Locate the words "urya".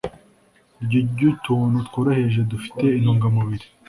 1.01-1.25